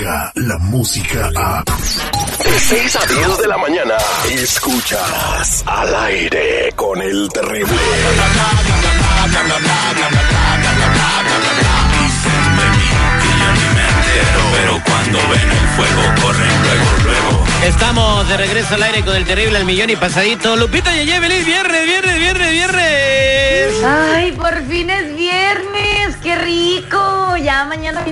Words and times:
llega 0.00 0.32
la 0.34 0.58
música 0.58 1.30
a... 1.36 1.62
De 2.44 2.58
6 2.58 2.96
a 2.96 3.06
10 3.06 3.38
de 3.38 3.48
la 3.48 3.58
mañana, 3.58 3.94
escuchas 4.30 5.62
al 5.66 5.94
aire 5.94 6.72
con 6.74 7.00
el 7.02 7.28
terrible. 7.28 7.76
Pero 14.52 14.82
cuando 14.84 15.18
ven 15.28 15.50
el 15.50 15.68
fuego, 15.76 16.02
corren 16.22 16.62
luego, 16.62 16.84
luego. 17.04 17.44
Estamos 17.64 18.28
de 18.28 18.36
regreso 18.38 18.74
al 18.74 18.82
aire 18.84 19.04
con 19.04 19.14
el 19.14 19.24
terrible 19.26 19.58
al 19.58 19.64
millón 19.66 19.90
y 19.90 19.96
pasadito. 19.96 20.56
Lupita 20.56 20.94
Yeye, 20.94 21.20
feliz 21.20 21.44
viernes, 21.44 21.84
viernes, 21.84 22.18
viernes, 22.18 22.50
viernes. 22.50 22.79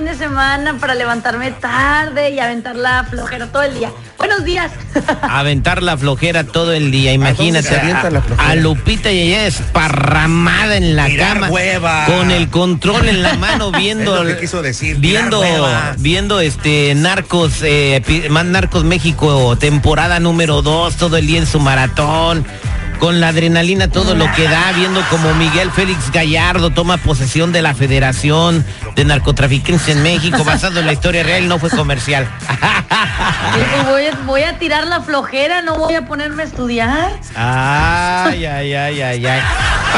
De 0.09 0.15
semana 0.15 0.75
para 0.79 0.95
levantarme 0.95 1.51
tarde 1.51 2.31
y 2.31 2.39
aventar 2.39 2.75
la 2.75 3.03
flojera 3.03 3.45
todo 3.51 3.61
el 3.61 3.75
día. 3.75 3.91
Buenos 4.17 4.43
días. 4.43 4.71
Aventar 5.21 5.83
la 5.83 5.97
flojera 5.97 6.43
todo 6.43 6.73
el 6.73 6.89
día, 6.89 7.13
imagínate. 7.13 7.69
la 8.09 8.21
flojera? 8.21 8.49
A, 8.49 8.55
Lupita 8.55 9.11
Yeye 9.11 9.45
esparramada 9.45 10.77
en 10.77 10.95
la 10.95 11.15
cama. 11.15 11.49
hueva. 11.49 12.05
Con 12.05 12.31
el 12.31 12.49
control 12.49 13.07
en 13.07 13.21
la 13.21 13.35
mano 13.35 13.71
viendo. 13.77 14.15
Es 14.17 14.21
lo 14.21 14.35
que 14.35 14.41
quiso 14.41 14.61
decir, 14.63 14.97
Viendo, 14.97 15.43
viendo 15.99 16.39
este 16.41 16.95
Narcos, 16.95 17.61
eh, 17.61 18.01
más 18.31 18.45
Narcos 18.45 18.83
México, 18.83 19.57
temporada 19.57 20.19
número 20.19 20.63
2, 20.63 20.95
todo 20.95 21.17
el 21.17 21.27
día 21.27 21.37
en 21.37 21.47
su 21.47 21.59
maratón. 21.59 22.45
Con 22.99 23.21
la 23.21 23.29
adrenalina 23.29 23.87
todo 23.87 24.13
lo 24.13 24.29
que 24.33 24.43
da, 24.43 24.73
viendo 24.75 25.01
como 25.09 25.33
Miguel 25.35 25.71
Félix 25.71 26.11
Gallardo 26.11 26.69
toma 26.69 26.97
posesión 26.97 27.53
de 27.53 27.61
la 27.61 27.73
Federación 27.73 28.65
de 28.95 29.05
Narcotraficantes 29.05 29.87
en 29.87 30.03
México, 30.03 30.43
basado 30.43 30.81
en 30.81 30.85
la 30.85 30.91
historia 30.93 31.23
real, 31.23 31.47
no 31.47 31.59
fue 31.59 31.69
comercial. 31.69 32.27
Voy, 33.85 34.05
a, 34.05 34.15
voy 34.25 34.43
a 34.43 34.59
tirar 34.59 34.85
la 34.85 34.99
flojera, 34.99 35.61
no 35.61 35.75
voy 35.75 35.95
a 35.95 36.05
ponerme 36.05 36.43
a 36.43 36.45
estudiar. 36.45 37.11
Ay, 37.35 38.45
ay, 38.45 38.73
ay, 38.73 39.01
ay, 39.01 39.25
ay. 39.25 39.41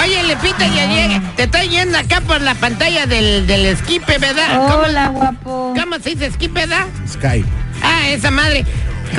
Oye, 0.03 0.23
Lepita, 0.23 0.67
ya 0.67 0.85
llega. 0.85 1.21
Te 1.35 1.43
estoy 1.43 1.69
yendo 1.69 1.97
acá 1.97 2.21
por 2.21 2.39
la 2.41 2.53
pantalla 2.53 3.07
del, 3.07 3.47
del 3.47 3.65
esquipe, 3.65 4.19
¿verdad? 4.19 4.57
¿Cómo, 4.57 4.83
Hola, 4.83 5.07
guapo. 5.07 5.73
cómo 5.77 5.95
se 6.01 6.11
dice 6.11 6.27
esquipe, 6.27 6.61
verdad? 6.67 6.85
Sky. 7.11 7.43
Ah, 7.83 8.09
esa 8.09 8.29
madre. 8.29 8.63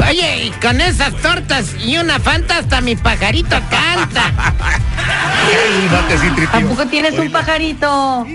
Oye, 0.08 0.46
y 0.46 0.50
con 0.52 0.80
esas 0.80 1.14
tortas 1.16 1.74
y 1.78 1.96
una 1.98 2.18
fanta 2.18 2.58
hasta 2.58 2.80
mi 2.80 2.96
pajarito 2.96 3.60
canta. 3.70 4.32
¿A 6.52 6.60
poco 6.60 6.86
tienes 6.86 7.18
un 7.18 7.30
pajarito? 7.30 8.26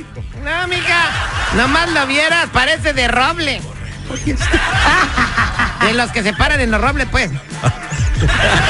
No, 0.44 0.68
mija, 0.68 1.10
nomás 1.56 1.90
lo 1.92 2.06
vieras, 2.08 2.48
parece 2.52 2.94
de 2.94 3.08
roble. 3.08 3.62
De 5.82 5.94
los 5.94 6.12
que 6.12 6.24
se 6.24 6.34
paran 6.34 6.62
en 6.62 6.72
los 6.72 6.82
robles, 6.82 7.08
pues. 7.12 7.32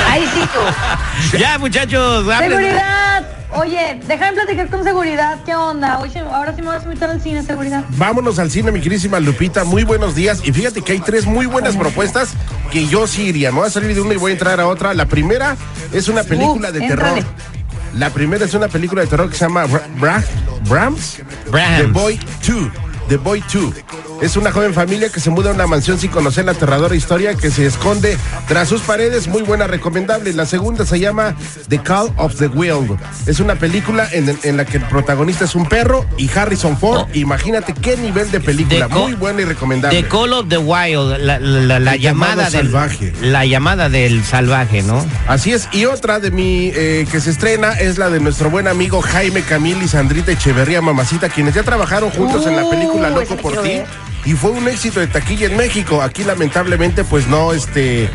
Ay, 0.09 0.27
sí, 0.33 0.41
tú. 0.53 1.38
Ya, 1.38 1.57
muchachos. 1.57 2.25
Seguridad. 2.38 3.36
Oye, 3.58 4.00
déjame 4.08 4.33
platicar 4.33 4.69
con 4.69 4.83
seguridad. 4.83 5.39
¿Qué 5.45 5.55
onda? 5.55 6.00
Oye, 6.00 6.19
ahora 6.19 6.55
sí 6.55 6.61
me 6.61 6.67
vas 6.67 6.81
a 6.83 6.86
invitar 6.86 7.09
al 7.09 7.22
cine, 7.22 7.41
seguridad. 7.44 7.83
Vámonos 7.97 8.38
al 8.39 8.52
cine, 8.52 8.72
mi 8.72 8.81
querísima 8.81 9.19
Lupita. 9.19 9.63
Muy 9.63 9.84
buenos 9.84 10.13
días. 10.16 10.41
Y 10.44 10.51
fíjate 10.51 10.81
que 10.81 10.91
hay 10.94 11.00
tres 11.00 11.25
muy 11.25 11.45
buenas 11.47 11.75
propuestas 11.75 12.29
que 12.72 12.88
yo 12.88 13.07
sí 13.07 13.23
iría. 13.23 13.51
Me 13.51 13.59
voy 13.59 13.68
a 13.68 13.72
salir 13.72 13.94
de 13.95 14.01
una 14.01 14.13
y 14.13 14.18
voy 14.18 14.31
a 14.31 14.34
entrar 14.34 14.59
a 14.59 14.68
otra. 14.68 14.94
La 14.94 15.06
primera 15.07 15.56
es 15.91 16.07
una 16.07 16.23
película 16.23 16.72
de 16.72 16.81
terror. 16.81 17.19
La 17.95 18.09
primera 18.12 18.45
es 18.45 18.53
una 18.53 18.68
película 18.68 19.01
de 19.01 19.07
terror 19.07 19.29
que 19.29 19.35
se 19.35 19.45
llama 19.45 19.66
Bra- 19.66 19.88
Bra- 20.00 20.24
Brahms. 20.69 21.18
Brahms. 21.50 21.78
The 21.81 21.88
Boy 21.88 22.19
2. 22.47 22.72
The 23.09 23.18
Boy 23.18 23.44
2. 23.51 23.74
Es 24.22 24.35
una 24.35 24.51
joven 24.51 24.73
familia 24.73 25.09
que 25.09 25.19
se 25.19 25.29
muda 25.29 25.51
a 25.51 25.53
una 25.53 25.67
mansión 25.67 26.00
sin 26.00 26.09
conocer 26.09 26.44
la 26.45 26.53
aterradora 26.53 26.95
historia 26.95 27.35
que 27.35 27.51
se 27.51 27.67
esconde 27.67 28.17
tras 28.47 28.67
sus 28.67 28.81
paredes. 28.81 29.28
Muy 29.28 29.44
buena, 29.44 29.67
recomendable. 29.67 30.33
La 30.33 30.47
segunda 30.47 30.85
se 30.88 31.00
llama 31.00 31.35
The 31.69 31.79
Call 31.83 32.11
of 32.17 32.35
the 32.38 32.47
Wild. 32.47 32.97
Es 33.27 33.39
una 33.39 33.56
película 33.56 34.07
en, 34.11 34.35
en 34.41 34.57
la 34.57 34.66
que 34.66 34.77
el 34.77 34.83
protagonista 34.85 35.45
es 35.45 35.53
un 35.53 35.67
perro 35.67 36.03
y 36.17 36.29
Harrison 36.35 36.77
Ford. 36.77 37.01
Oh. 37.01 37.07
Imagínate 37.13 37.73
qué 37.75 37.95
nivel 37.95 38.31
de 38.31 38.39
película. 38.39 38.88
The 38.88 38.94
Muy 38.95 39.13
buena 39.13 39.41
y 39.41 39.45
recomendable. 39.45 40.01
The 40.01 40.07
Call 40.09 40.33
of 40.33 40.47
the 40.50 40.57
Wild, 40.57 41.19
la, 41.19 41.38
la- 41.39 41.79
la 41.79 41.94
El 41.94 42.01
llamada 42.01 42.44
del 42.50 42.51
salvaje. 42.53 43.13
La 43.22 43.45
llamada 43.45 43.88
del 43.89 44.23
salvaje, 44.23 44.81
¿no? 44.81 45.06
Así 45.27 45.53
es, 45.53 45.69
y 45.72 45.85
otra 45.85 46.19
de 46.19 46.31
mi 46.31 46.72
eh, 46.73 47.06
que 47.11 47.19
se 47.22 47.29
estrena 47.29 47.73
es 47.73 48.00
la 48.00 48.09
de 48.09 48.19
nuestro 48.19 48.50
buen 48.50 48.67
amigo 48.67 49.00
Jaime 49.01 49.41
Camil 49.44 49.81
y 49.83 49.88
Sandrita 49.88 50.31
Echeverría 50.31 50.81
Mamacita, 50.81 51.29
quienes 51.29 51.53
ya 51.53 51.61
trabajaron 51.61 52.09
juntos 52.09 52.47
en 52.47 52.56
la 52.56 52.67
película 52.67 53.09
Uh, 53.11 53.19
Loco 53.19 53.38
por 53.38 53.61
ti. 53.61 53.67
ver. 53.69 53.85
Y 54.25 54.33
fue 54.33 54.51
un 54.51 54.67
éxito 54.67 55.00
de 55.00 55.07
taquilla 55.07 55.47
en 55.47 55.57
México. 55.57 56.01
Aquí 56.01 56.23
lamentablemente 56.23 57.03
pues 57.03 57.28
no 57.28 57.53
este 57.53 58.09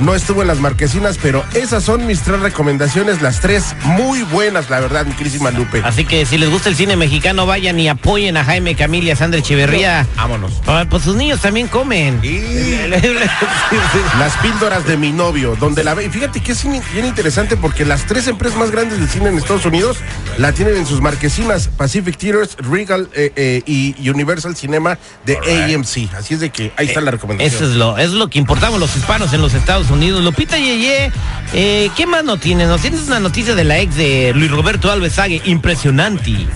no 0.00 0.14
estuvo 0.14 0.42
en 0.42 0.48
las 0.48 0.60
marquesinas, 0.60 1.18
pero 1.20 1.44
esas 1.54 1.84
son 1.84 2.06
mis 2.06 2.20
tres 2.22 2.40
recomendaciones, 2.40 3.22
las 3.22 3.40
tres 3.40 3.74
muy 3.84 4.22
buenas, 4.22 4.70
la 4.70 4.80
verdad, 4.80 5.06
mi 5.06 5.12
querísima 5.14 5.50
Lupe. 5.50 5.82
Así 5.84 6.04
que 6.04 6.26
si 6.26 6.38
les 6.38 6.50
gusta 6.50 6.68
el 6.68 6.76
cine 6.76 6.96
mexicano, 6.96 7.46
vayan 7.46 7.78
y 7.80 7.88
apoyen 7.88 8.36
a 8.36 8.44
Jaime 8.44 8.74
Camil 8.74 9.04
y 9.04 9.10
a 9.10 9.16
Sandra 9.16 9.40
Echeverría. 9.40 10.06
Vámonos. 10.16 10.52
Ah, 10.66 10.84
Pues 10.88 11.02
sus 11.02 11.16
niños 11.16 11.40
también 11.40 11.68
comen. 11.68 12.20
Las 14.18 14.36
píldoras 14.38 14.86
de 14.86 14.96
mi 14.96 15.12
novio, 15.12 15.56
donde 15.58 15.84
la 15.84 15.94
ve. 15.94 16.10
Fíjate 16.10 16.40
que 16.40 16.52
es 16.52 16.64
bien 16.92 17.06
interesante 17.06 17.56
porque 17.56 17.84
las 17.84 18.06
tres 18.06 18.26
empresas 18.26 18.58
más 18.58 18.70
grandes 18.70 19.00
de 19.00 19.06
cine 19.06 19.28
en 19.28 19.38
Estados 19.38 19.64
Unidos 19.64 19.98
la 20.38 20.52
tienen 20.52 20.76
en 20.76 20.86
sus 20.86 21.00
marquesinas: 21.00 21.68
Pacific 21.68 22.16
Theaters, 22.16 22.56
Regal 22.58 23.08
eh, 23.14 23.32
eh, 23.36 23.62
y 23.66 24.08
Universal 24.08 24.56
Cinema 24.56 24.98
de 25.24 25.36
AMC. 25.36 26.12
Así 26.14 26.34
es 26.34 26.40
de 26.40 26.50
que 26.50 26.72
ahí 26.76 26.86
está 26.86 27.00
la 27.00 27.10
recomendación. 27.10 27.54
Eso 27.54 27.70
es 27.70 27.76
lo, 27.76 27.98
es 27.98 28.10
lo 28.10 28.28
que 28.28 28.38
importamos 28.38 28.80
los 28.80 28.96
hispanos 28.96 29.32
en 29.32 29.40
los 29.40 29.54
Estados 29.54 29.77
Unidos. 29.90 30.22
Lupita 30.22 30.58
Yeye, 30.58 31.12
eh, 31.54 31.90
¿qué 31.96 32.06
más 32.06 32.24
no 32.24 32.36
tienes? 32.36 32.68
Nos 32.68 32.80
tienes 32.80 33.06
una 33.06 33.20
noticia 33.20 33.54
de 33.54 33.64
la 33.64 33.78
ex 33.78 33.94
de 33.96 34.32
Luis 34.34 34.50
Roberto 34.50 34.90
Alves 34.90 35.14
Sague, 35.14 35.40
impresionante. 35.44 36.46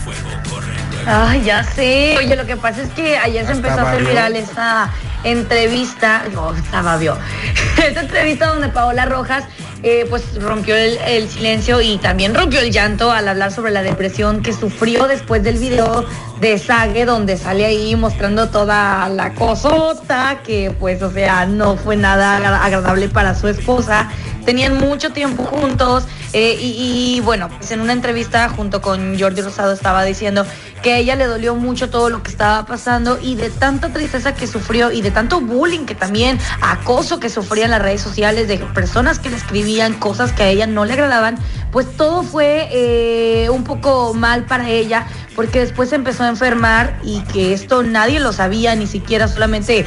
Ay, 1.06 1.43
ya 1.44 1.65
sé. 1.65 2.16
Oye, 2.19 2.37
lo 2.37 2.47
que 2.47 2.56
pasa 2.56 2.83
es 2.83 2.91
que 2.91 3.16
ayer 3.16 3.47
se 3.47 3.53
empezó 3.53 3.81
a 3.81 3.91
hacer 3.91 4.05
viral 4.05 4.37
esta 4.37 4.91
entrevista, 5.25 6.25
no, 6.34 6.55
estaba 6.55 6.97
vio, 6.97 7.16
esta 7.84 8.00
entrevista 8.00 8.49
donde 8.49 8.69
Paola 8.69 9.05
Rojas 9.06 9.44
eh, 9.82 10.06
pues 10.09 10.22
rompió 10.41 10.76
el, 10.76 10.97
el 11.06 11.28
silencio 11.28 11.81
y 11.81 11.98
también 11.98 12.34
rompió 12.34 12.60
el 12.60 12.70
llanto 12.70 13.10
al 13.10 13.26
hablar 13.28 13.53
sobre 13.53 13.72
la 13.72 13.82
depresión 13.82 14.43
que 14.43 14.53
sufrió 14.53 15.09
después 15.09 15.43
del 15.43 15.59
video 15.59 16.04
de 16.41 16.59
Sague 16.59 17.04
donde 17.04 17.37
sale 17.37 17.65
ahí 17.66 17.94
mostrando 17.97 18.48
toda 18.48 19.09
la 19.09 19.34
cosota 19.34 20.41
que 20.44 20.71
pues 20.78 21.03
o 21.03 21.10
sea 21.10 21.47
no 21.47 21.76
fue 21.76 21.97
nada 21.97 22.37
agra- 22.37 22.65
agradable 22.65 23.09
para 23.09 23.34
su 23.34 23.48
esposa 23.48 24.09
tenían 24.44 24.78
mucho 24.78 25.10
tiempo 25.10 25.44
juntos 25.44 26.04
eh, 26.32 26.56
y, 26.60 27.20
bueno, 27.20 27.48
pues 27.48 27.70
en 27.72 27.80
una 27.80 27.92
entrevista 27.92 28.48
junto 28.48 28.80
con 28.80 29.19
Jordi 29.19 29.42
Rosado 29.42 29.72
estaba 29.72 30.03
diciendo 30.04 30.47
que 30.82 30.94
a 30.94 30.97
ella 30.98 31.14
le 31.14 31.26
dolió 31.26 31.54
mucho 31.54 31.91
todo 31.91 32.08
lo 32.10 32.22
que 32.22 32.30
estaba 32.30 32.64
pasando 32.66 33.19
y 33.20 33.34
de 33.34 33.50
tanta 33.50 33.92
tristeza 33.92 34.34
que 34.34 34.47
sufrió 34.47 34.91
y 34.91 35.03
de 35.03 35.10
tanto 35.10 35.41
bullying 35.41 35.84
que 35.84 35.94
también, 35.94 36.38
acoso 36.60 37.20
que 37.20 37.28
sufría 37.28 37.66
en 37.66 37.70
las 37.70 37.82
redes 37.82 38.00
sociales, 38.00 38.48
de 38.48 38.58
personas 38.58 39.19
que 39.19 39.30
le 39.30 39.36
escribían 39.36 39.94
cosas 39.94 40.32
que 40.32 40.42
a 40.42 40.48
ella 40.48 40.66
no 40.66 40.84
le 40.84 40.94
agradaban, 40.94 41.38
pues 41.70 41.97
todo 41.97 42.22
fue 42.22 42.68
eh, 42.72 43.48
un 43.50 43.65
poco 43.65 44.12
mal 44.15 44.44
para 44.44 44.68
ella 44.68 45.06
porque 45.34 45.60
después 45.60 45.92
empezó 45.92 46.24
a 46.24 46.28
enfermar 46.28 46.98
y 47.03 47.21
que 47.21 47.53
esto 47.53 47.83
nadie 47.83 48.21
lo 48.21 48.33
sabía, 48.33 48.74
ni 48.74 48.86
siquiera 48.86 49.28
solamente 49.28 49.86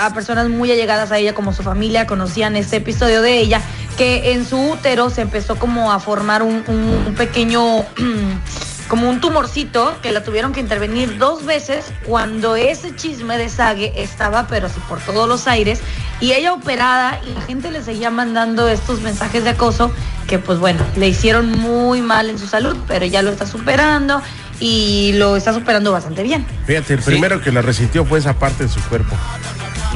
a 0.00 0.12
personas 0.14 0.48
muy 0.48 0.70
allegadas 0.70 1.12
a 1.12 1.18
ella 1.18 1.34
como 1.34 1.52
su 1.52 1.62
familia 1.62 2.06
conocían 2.06 2.56
este 2.56 2.76
episodio 2.76 3.22
de 3.22 3.38
ella, 3.38 3.60
que 3.96 4.32
en 4.32 4.44
su 4.46 4.58
útero 4.72 5.10
se 5.10 5.22
empezó 5.22 5.56
como 5.56 5.92
a 5.92 6.00
formar 6.00 6.42
un, 6.42 6.62
un- 6.66 7.04
un 7.06 7.14
pequeño, 7.14 7.84
como 8.88 9.08
un 9.08 9.20
tumorcito 9.20 9.96
que 10.02 10.12
la 10.12 10.22
tuvieron 10.22 10.52
que 10.52 10.60
intervenir 10.60 11.18
dos 11.18 11.44
veces 11.44 11.86
cuando 12.04 12.56
ese 12.56 12.94
chisme 12.94 13.36
de 13.38 13.48
Sague 13.48 13.92
estaba, 13.96 14.46
pero 14.46 14.66
así 14.66 14.78
por 14.88 15.00
todos 15.00 15.28
los 15.28 15.46
aires, 15.48 15.80
y 16.20 16.32
ella 16.32 16.52
operada 16.52 17.20
y 17.26 17.32
la 17.32 17.40
gente 17.42 17.70
le 17.70 17.82
seguía 17.82 18.10
mandando 18.10 18.68
estos 18.68 19.00
mensajes 19.00 19.44
de 19.44 19.50
acoso 19.50 19.90
que 20.26 20.38
pues 20.38 20.58
bueno, 20.58 20.84
le 20.96 21.08
hicieron 21.08 21.50
muy 21.50 22.00
mal 22.02 22.30
en 22.30 22.38
su 22.38 22.46
salud, 22.46 22.76
pero 22.86 23.06
ya 23.06 23.22
lo 23.22 23.30
está 23.30 23.46
superando 23.46 24.20
y 24.60 25.12
lo 25.14 25.36
está 25.36 25.52
superando 25.52 25.92
bastante 25.92 26.22
bien. 26.22 26.46
Fíjate, 26.66 26.94
el 26.94 27.00
Sí. 27.02 27.10
primero 27.10 27.40
que 27.42 27.52
la 27.52 27.60
resintió 27.62 28.04
fue 28.04 28.18
esa 28.18 28.34
parte 28.34 28.64
de 28.64 28.70
su 28.70 28.80
cuerpo. 28.88 29.14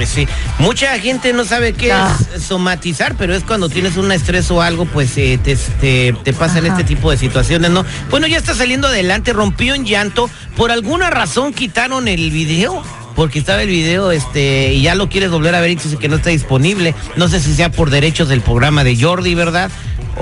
Pues 0.00 0.08
sí, 0.08 0.26
mucha 0.58 0.99
gente 0.99 1.35
no 1.35 1.44
sabe 1.44 1.75
qué 1.75 1.93
Ah. 1.93 2.17
es 2.35 2.44
somatizar, 2.44 3.17
pero 3.19 3.35
es 3.35 3.44
cuando 3.44 3.69
tienes 3.69 3.99
un 3.99 4.11
estrés 4.12 4.50
o 4.50 4.62
algo, 4.62 4.87
pues 4.87 5.14
eh, 5.19 5.38
te, 5.44 5.56
te, 5.79 6.14
te 6.25 6.32
pasan 6.32 6.64
Ajá. 6.64 6.69
este 6.69 6.85
tipo 6.85 7.11
de 7.11 7.19
situaciones, 7.19 7.70
¿no? 7.70 7.85
Bueno, 8.08 8.26
ya 8.26 8.38
está 8.38 8.55
saliendo 8.55 8.88
adelante, 8.88 9.35
rompió 9.35 9.75
en 9.75 9.85
llanto. 9.85 10.31
Por 10.56 10.70
alguna 10.70 11.11
razón 11.11 11.52
quitaron 11.52 12.08
el 12.08 12.31
video. 12.31 12.82
porque 13.14 13.41
estaba 13.41 13.61
el 13.61 13.69
video 13.69 14.12
este 14.12 14.73
y 14.73 14.82
ya 14.82 14.94
lo 14.94 15.11
quieres 15.11 15.31
volver 15.31 15.55
a 15.55 15.61
ver 15.61 15.70
y 15.70 15.75
dice 15.75 15.97
que 15.99 16.08
no 16.08 16.17
está 16.17 16.31
disponible. 16.31 16.94
No 17.17 17.29
sé 17.29 17.41
si 17.41 17.52
sea 17.55 17.70
por 17.70 17.91
derechos 17.91 18.29
del 18.31 18.41
programa 18.41 18.85
de 18.85 18.97
Jordi, 18.99 19.35
¿verdad? 19.35 19.70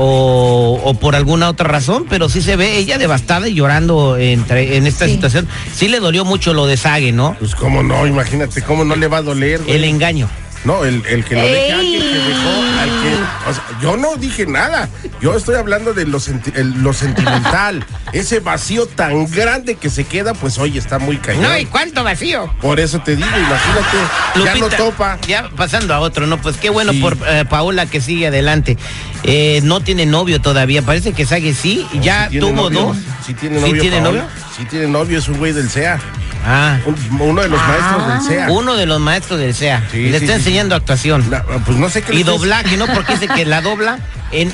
O, 0.01 0.81
o 0.85 0.95
por 0.95 1.17
alguna 1.17 1.49
otra 1.49 1.67
razón, 1.69 2.07
pero 2.09 2.29
sí 2.29 2.41
se 2.41 2.55
ve 2.57 2.77
ella 2.79 2.99
devastada 2.99 3.49
y 3.49 3.55
llorando 3.55 4.17
entre- 4.17 4.77
en 4.77 4.87
esta 4.87 5.07
Sí. 5.07 5.13
situación. 5.15 5.49
Sí 5.75 5.89
le 5.89 5.99
dolió 6.01 6.25
mucho 6.25 6.55
lo 6.55 6.67
de 6.67 6.77
Sage, 6.77 7.11
¿no? 7.13 7.35
Pues 7.39 7.55
cómo 7.57 7.83
no, 7.83 8.07
imagínate, 8.07 8.63
cómo 8.63 8.85
no 8.85 8.95
le 8.95 9.09
va 9.09 9.19
a 9.19 9.23
doler. 9.23 9.61
güey? 9.63 9.75
El 9.75 9.85
engaño. 9.85 10.29
No, 10.65 10.85
el, 10.85 11.05
el 11.07 11.25
que 11.25 11.35
lo 11.37 11.43
deje 11.43 11.73
a 11.73 11.79
alguien 11.79 12.03
que 12.03 12.19
dejó 12.19 12.51
al 12.81 12.89
que. 12.89 13.51
O 13.51 13.55
sea, 13.55 13.65
yo 13.81 13.97
no 13.97 14.17
dije 14.17 14.45
nada. 14.47 14.89
Yo 15.21 15.35
estoy 15.37 15.55
hablando 15.55 15.95
de 15.95 16.05
lo, 16.07 16.19
senti- 16.19 16.53
el- 16.57 16.83
lo 16.83 16.93
sentimental. 16.93 17.85
Ese 18.13 18.41
vacío 18.41 18.87
tan 18.87 19.31
grande 19.31 19.77
que 19.77 19.89
se 19.89 20.05
queda, 20.05 20.35
pues 20.35 20.59
hoy 20.59 20.77
está 20.77 20.99
muy 20.99 21.17
cañón. 21.19 21.43
No, 21.45 21.59
¿y 21.59 21.65
cuánto 21.67 22.03
vacío? 22.05 22.53
Por 22.61 22.81
eso 22.81 23.01
te 23.01 23.15
digo, 23.17 23.29
imagínate, 23.29 24.45
ya 24.45 24.55
no 24.57 24.69
topa. 24.69 25.19
Ya 25.29 25.49
pasando 25.57 25.95
a 25.95 26.01
otro, 26.01 26.27
¿no? 26.27 26.39
Pues 26.41 26.57
qué 26.57 26.71
bueno 26.71 26.93
Sí. 26.93 27.01
por 27.01 27.17
eh, 27.27 27.45
Paola 27.49 27.87
que 27.87 28.01
sigue 28.01 28.27
adelante. 28.27 28.77
Eh, 29.25 29.61
no 29.65 29.81
tiene 29.81 30.07
novio 30.07 30.41
todavía, 30.41 30.83
parece 30.83 31.13
que 31.13 31.25
Sage 31.27 31.55
sí, 31.55 31.87
ya 32.01 32.29
Sí 32.31 32.41
tuvo 32.41 32.53
novio, 32.71 32.81
dos. 32.81 32.97
Sí 33.27 33.35
tiene 33.35 33.61
novio. 33.61 33.81
tiene 33.81 34.01
Paola. 34.01 34.21
novio? 34.21 34.31
Sí 34.57 34.65
tiene 34.65 34.87
novio, 34.89 35.19
es 35.19 35.29
un 35.29 35.39
güey 35.39 35.53
del 35.53 35.71
CEA. 35.71 36.01
Ah, 36.47 36.79
un- 36.87 37.21
uno 37.21 37.43
de 37.43 37.49
los 37.49 37.61
maestros 37.61 38.09
del 38.09 38.21
CEA. 38.23 38.51
uno 38.51 38.75
de 38.77 38.87
los 38.87 39.01
maestros 39.01 39.39
del 39.41 39.55
SEA. 39.55 39.83
Sí, 39.91 40.09
Le 40.09 40.19
sí, 40.19 40.25
está 40.25 40.35
sí. 40.35 40.39
enseñando 40.41 40.75
actuación. 40.77 41.25
Pues 41.67 41.77
no 41.79 41.89
sé 41.91 42.03
qué 42.03 42.15
Y 42.15 42.23
doblaje, 42.23 42.77
¿no? 42.77 42.87
Porque 42.87 43.15
dice 43.15 43.29
que 43.29 43.45
la 43.45 43.61
dobla 43.61 43.99
en 44.31 44.53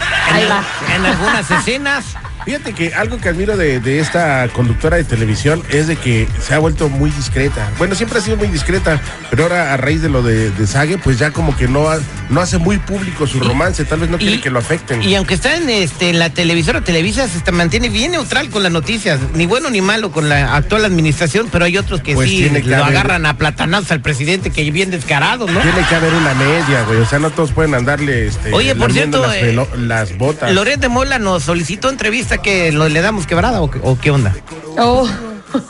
algunas 1.07 1.51
escenas. 1.51 2.05
Fíjate 2.45 2.73
que 2.75 2.95
algo 2.95 3.19
que 3.19 3.29
admiro 3.31 3.57
de, 3.57 3.81
de 3.81 4.01
esta 4.01 4.47
conductora 4.53 4.97
de 4.99 5.05
televisión 5.05 5.63
es 5.71 5.87
de 5.87 5.97
que 5.97 6.29
se 6.47 6.55
ha 6.55 6.59
vuelto 6.59 6.89
muy 6.89 7.11
discreta. 7.11 7.71
Bueno, 7.79 7.95
siempre 7.95 8.19
ha 8.19 8.23
sido 8.23 8.37
muy 8.37 8.49
discreta, 8.49 9.01
pero 9.31 9.45
ahora 9.45 9.73
a 9.73 9.77
raíz 9.79 10.03
de 10.03 10.11
lo 10.11 10.23
de, 10.23 10.51
de 10.51 10.67
Sage, 10.67 10.99
pues 10.99 11.19
ya 11.19 11.31
como 11.31 11.57
que 11.57 11.69
no, 11.69 11.89
ha- 11.89 11.99
no 12.29 12.41
hace 12.41 12.59
muy 12.59 12.79
público 12.79 13.27
su 13.27 13.41
romance, 13.41 13.85
tal 13.85 14.01
vez 14.01 14.11
no 14.11 14.19
quiere 14.19 14.41
que 14.41 14.51
lo 14.51 14.59
afecten. 14.59 15.03
Y 15.03 15.15
aunque 15.15 15.35
está 15.35 15.57
en, 15.57 15.71
este, 15.71 16.11
en 16.11 16.19
la 16.19 16.31
televisora 16.31 16.83
Televisa, 16.83 17.27
se 17.29 17.39
está- 17.39 17.51
mantiene 17.53 17.89
bien 17.89 18.13
neutral 18.13 18.51
con 18.51 18.63
las 18.63 18.73
noticias. 18.73 19.21
Ni 19.35 19.47
bueno 19.47 19.71
ni 19.71 19.81
malo 19.81 20.13
con 20.13 20.29
la 20.29 20.55
actual 20.55 20.85
administración, 20.85 21.49
pero 21.51 21.65
hay 21.65 21.79
otros 21.79 22.03
que 22.03 22.15
Pues 22.15 22.29
sí 22.29 22.37
tiene 22.39 22.61
que 22.63 22.69
lo 22.69 22.77
haber- 22.77 22.89
agarran 22.97 23.25
a 23.27 23.39
platanazos 23.39 23.91
al 23.91 24.01
presidente, 24.03 24.51
que 24.51 24.71
bien 24.71 24.91
descarado, 24.91 25.47
¿no? 25.47 25.61
Tiene 25.61 25.87
que 25.89 25.95
haber 25.95 26.13
una 26.13 26.35
media, 26.35 26.83
güey. 26.87 26.99
O 27.01 27.07
sea, 27.07 27.19
no 27.19 27.31
todos 27.31 27.53
pueden 27.53 27.75
andarle 27.75 28.27
este, 28.27 28.53
Oye, 28.53 28.75
por 28.75 28.93
cierto, 28.93 29.23
las, 29.23 29.35
eh, 29.37 29.67
las 29.79 30.19
botas. 30.19 30.53
Loret 30.53 30.79
de 30.81 30.89
Mola 30.89 31.19
nos 31.19 31.45
solicitó 31.45 31.89
entrevista 31.89 32.34
que 32.39 32.73
lo, 32.73 32.89
le 32.89 33.01
damos 33.01 33.27
quebrada 33.27 33.61
o, 33.61 33.71
qué- 33.71 33.81
o 33.83 33.99
qué 33.99 34.11
onda. 34.11 34.35
Oh, 34.79 35.09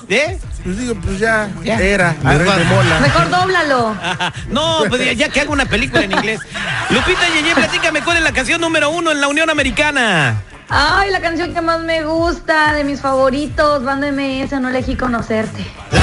¿Eh? 0.09 0.39
Pues 0.63 0.79
digo, 0.79 0.95
pues 0.95 1.19
ya, 1.19 1.51
Ya. 1.63 1.79
era, 1.79 2.17
Ah. 2.25 2.33
Mola. 2.69 3.01
mejor 3.01 3.29
dóblalo. 3.31 3.95
No, 4.49 4.79
pues 4.89 5.05
ya, 5.05 5.13
ya 5.13 5.29
que 5.29 5.41
hago 5.43 5.53
una 5.53 5.67
película 5.67 6.03
en 6.05 6.13
inglés. 6.13 6.41
Lupita 6.91 7.21
Yeye, 7.35 7.55
platícame 7.55 8.01
cuál 8.03 8.17
es 8.19 8.23
la 8.23 8.33
canción 8.33 8.61
número 8.63 8.89
uno 8.91 9.11
en 9.13 9.21
la 9.21 9.29
Unión 9.29 9.51
Americana. 9.51 10.41
Ay, 10.71 11.11
la 11.11 11.21
canción 11.21 11.53
que 11.53 11.61
más 11.61 11.81
me 11.81 12.03
gusta, 12.05 12.73
de 12.73 12.85
mis 12.85 13.01
favoritos, 13.03 13.85
Banda 13.85 14.11
MS, 14.11 14.59
no 14.61 14.71
elegí 14.71 14.97
conocerte. 14.97 15.67
La 15.91 16.01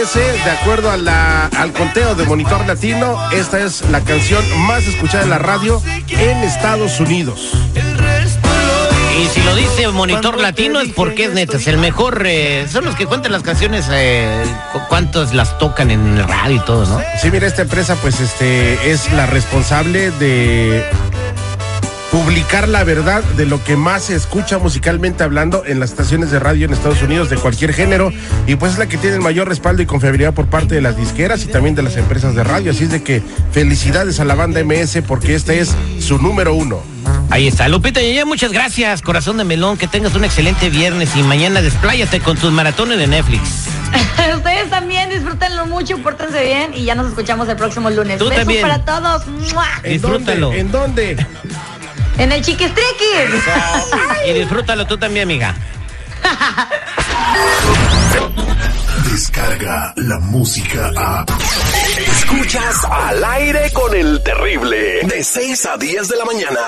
de 0.00 0.50
acuerdo 0.50 0.90
al 0.90 1.72
conteo 1.74 2.14
de 2.14 2.24
Monitor 2.24 2.66
Latino, 2.66 3.18
esta 3.32 3.60
es 3.60 3.82
la 3.90 4.00
canción 4.00 4.42
más 4.60 4.86
escuchada 4.86 5.24
en 5.24 5.30
la 5.30 5.36
radio 5.36 5.82
en 6.08 6.38
Estados 6.38 7.00
Unidos. 7.00 7.52
Y 9.18 9.26
si 9.26 9.42
lo 9.42 9.54
dice 9.54 9.88
Monitor 9.88 10.40
Latino 10.40 10.80
es 10.80 10.94
porque 10.94 11.24
es 11.24 11.34
neta, 11.34 11.58
es 11.58 11.66
el 11.66 11.76
mejor. 11.76 12.22
Eh, 12.24 12.66
son 12.72 12.86
los 12.86 12.96
que 12.96 13.04
cuentan 13.04 13.32
las 13.32 13.42
canciones, 13.42 13.88
eh, 13.92 14.42
cuántas 14.88 15.34
las 15.34 15.58
tocan 15.58 15.90
en 15.90 16.16
el 16.16 16.26
radio 16.26 16.56
y 16.56 16.60
todo, 16.60 16.86
¿no? 16.86 17.02
Sí, 17.20 17.30
mira, 17.30 17.46
esta 17.46 17.60
empresa 17.60 17.94
pues 17.96 18.20
este 18.20 18.90
es 18.90 19.12
la 19.12 19.26
responsable 19.26 20.12
de 20.12 20.82
publicar 22.10 22.68
la 22.68 22.82
verdad 22.84 23.22
de 23.36 23.46
lo 23.46 23.62
que 23.62 23.76
más 23.76 24.04
se 24.04 24.16
escucha 24.16 24.58
musicalmente 24.58 25.22
hablando 25.22 25.64
en 25.64 25.78
las 25.80 25.90
estaciones 25.90 26.30
de 26.30 26.38
radio 26.40 26.66
en 26.66 26.72
Estados 26.72 27.02
Unidos 27.02 27.30
de 27.30 27.36
cualquier 27.36 27.72
género 27.72 28.12
y 28.46 28.56
pues 28.56 28.72
es 28.72 28.78
la 28.78 28.86
que 28.88 28.96
tiene 28.96 29.16
el 29.16 29.22
mayor 29.22 29.48
respaldo 29.48 29.82
y 29.82 29.86
confiabilidad 29.86 30.34
por 30.34 30.46
parte 30.46 30.74
de 30.74 30.80
las 30.80 30.96
disqueras 30.96 31.44
y 31.44 31.46
también 31.46 31.74
de 31.74 31.82
las 31.82 31.96
empresas 31.96 32.34
de 32.34 32.42
radio. 32.42 32.72
Así 32.72 32.84
es 32.84 32.90
de 32.90 33.02
que 33.02 33.22
felicidades 33.52 34.18
a 34.20 34.24
la 34.24 34.34
banda 34.34 34.62
MS 34.64 34.98
porque 35.06 35.34
este 35.34 35.60
es 35.60 35.74
su 36.00 36.18
número 36.18 36.54
uno. 36.54 36.82
Ahí 37.30 37.46
está. 37.46 37.68
Lupita 37.68 38.00
Yeye, 38.00 38.24
muchas 38.24 38.50
gracias, 38.52 39.02
corazón 39.02 39.36
de 39.36 39.44
melón, 39.44 39.76
que 39.76 39.86
tengas 39.86 40.14
un 40.16 40.24
excelente 40.24 40.68
viernes 40.68 41.14
y 41.14 41.22
mañana 41.22 41.62
despláyate 41.62 42.18
con 42.20 42.36
tus 42.36 42.50
maratones 42.50 42.98
de 42.98 43.06
Netflix. 43.06 43.66
Ustedes 44.36 44.68
también 44.70 45.10
disfrútenlo 45.10 45.66
mucho, 45.66 45.98
pórtense 45.98 46.42
bien 46.44 46.72
y 46.74 46.84
ya 46.84 46.94
nos 46.94 47.08
escuchamos 47.08 47.48
el 47.48 47.56
próximo 47.56 47.88
lunes. 47.90 48.18
Tú 48.18 48.24
Besos 48.28 48.38
también. 48.38 48.62
para 48.62 48.84
todos. 48.84 49.26
¡Mua! 49.52 49.66
¿En 49.84 49.92
Disfrútalo. 49.92 50.46
dónde? 50.46 50.60
¿En 50.60 50.70
dónde? 50.72 51.26
En 52.20 52.30
el 52.32 52.42
Chiquistriquis. 52.42 53.42
Y 54.28 54.32
disfrútalo 54.34 54.86
tú 54.86 54.98
también, 54.98 55.22
amiga. 55.24 55.54
Descarga 59.10 59.94
la 59.96 60.18
música 60.18 60.90
a. 60.94 61.24
Escuchas 61.96 62.84
al 62.84 63.24
aire 63.24 63.72
con 63.72 63.94
el 63.94 64.22
terrible. 64.22 65.00
De 65.04 65.24
6 65.24 65.66
a 65.66 65.78
10 65.78 66.08
de 66.08 66.16
la 66.18 66.24
mañana. 66.26 66.60